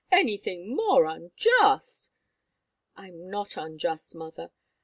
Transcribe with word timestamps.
Anything 0.11 0.75
more 0.75 1.05
unjust!" 1.05 2.09
"I'm 2.97 3.29
not 3.29 3.55
unjust, 3.55 4.15
mother. 4.15 4.49